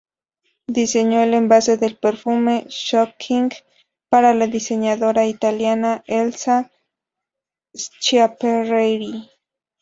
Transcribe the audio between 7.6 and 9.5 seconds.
Schiaparelli.